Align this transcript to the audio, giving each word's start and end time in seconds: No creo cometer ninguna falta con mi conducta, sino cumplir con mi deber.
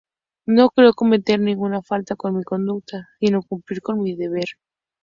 No 0.47 0.71
creo 0.71 0.95
cometer 0.95 1.39
ninguna 1.39 1.83
falta 1.83 2.15
con 2.15 2.35
mi 2.35 2.43
conducta, 2.43 3.09
sino 3.19 3.43
cumplir 3.43 3.81
con 3.83 3.99
mi 4.01 4.15
deber. 4.15 4.45